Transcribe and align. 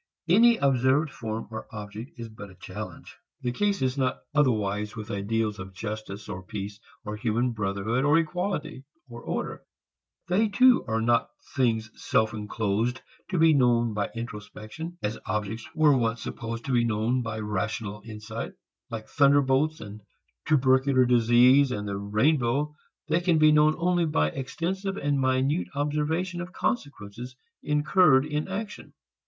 Any 0.27 0.57
observed 0.57 1.11
form 1.11 1.47
or 1.51 1.67
object 1.71 2.13
is 2.17 2.27
but 2.27 2.49
a 2.49 2.55
challenge. 2.55 3.19
The 3.43 3.51
case 3.51 3.83
is 3.83 3.99
not 3.99 4.23
otherwise 4.33 4.95
with 4.95 5.11
ideals 5.11 5.59
of 5.59 5.75
justice 5.75 6.27
or 6.27 6.41
peace 6.41 6.79
or 7.05 7.15
human 7.15 7.51
brotherhood, 7.51 8.03
or 8.03 8.17
equality, 8.17 8.83
or 9.07 9.21
order. 9.21 9.61
They 10.27 10.47
too 10.47 10.83
are 10.87 11.03
not 11.03 11.29
things 11.55 11.91
self 11.93 12.33
enclosed 12.33 12.99
to 13.29 13.37
be 13.37 13.53
known 13.53 13.93
by 13.93 14.09
introspection, 14.15 14.97
as 15.03 15.19
objects 15.27 15.69
were 15.75 15.95
once 15.95 16.23
supposed 16.23 16.65
to 16.65 16.71
be 16.71 16.83
known 16.83 17.21
by 17.21 17.37
rational 17.37 18.01
insight. 18.03 18.53
Like 18.89 19.07
thunderbolts 19.07 19.81
and 19.81 20.01
tubercular 20.47 21.05
disease 21.05 21.71
and 21.71 21.87
the 21.87 21.95
rainbow 21.97 22.75
they 23.07 23.21
can 23.21 23.37
be 23.37 23.51
known 23.51 23.75
only 23.77 24.05
by 24.07 24.31
extensive 24.31 24.97
and 24.97 25.21
minute 25.21 25.67
observation 25.75 26.41
of 26.41 26.53
consequences 26.53 27.35
incurred 27.61 28.25
in 28.25 28.47
action. 28.47 28.93